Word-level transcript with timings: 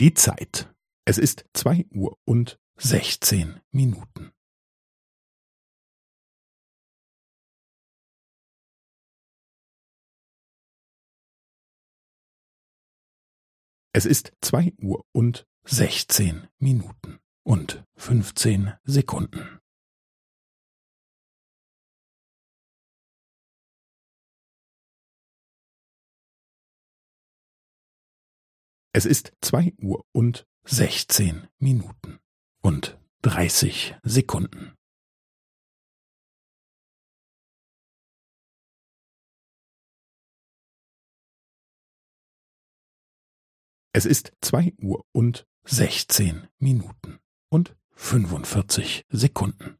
Die 0.00 0.14
Zeit. 0.14 0.72
Es 1.06 1.18
ist 1.18 1.44
zwei 1.54 1.84
Uhr 1.90 2.16
und 2.24 2.60
sechzehn 2.76 3.60
Minuten. 3.72 4.30
Es 13.92 14.06
ist 14.06 14.36
zwei 14.40 14.72
Uhr 14.80 15.04
und 15.10 15.48
sechzehn 15.64 16.46
Minuten 16.60 17.18
und 17.42 17.84
fünfzehn 17.96 18.74
Sekunden. 18.84 19.57
Es 28.98 29.06
ist 29.06 29.32
zwei 29.40 29.72
Uhr 29.80 30.04
und 30.10 30.44
sechzehn 30.64 31.46
Minuten 31.60 32.18
und 32.62 32.98
dreißig 33.22 33.94
Sekunden. 34.02 34.74
Es 43.92 44.04
ist 44.04 44.32
zwei 44.40 44.74
Uhr 44.78 45.06
und 45.12 45.46
sechzehn 45.62 46.48
Minuten 46.58 47.20
und 47.50 47.76
fünfundvierzig 47.92 49.04
Sekunden. 49.10 49.77